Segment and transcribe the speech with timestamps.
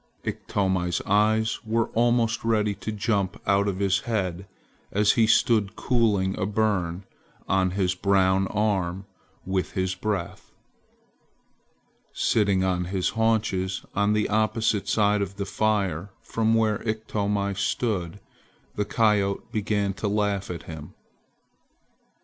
[0.23, 4.47] Iktomi's eyes were almost ready to jump out of his head
[4.91, 7.03] as he stood cooling a burn
[7.47, 9.05] on his brown arm
[9.45, 10.51] with his breath.
[12.13, 18.19] Sitting on his haunches, on the opposite side of the fire from where Iktomi stood,
[18.73, 20.95] the coyote began to laugh at him.